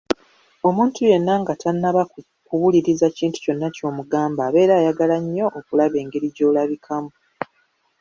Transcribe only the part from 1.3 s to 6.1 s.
nga tannaba kuwuliriza kintu kyonna ky'omugamba abeera ayagala nnyo okulaba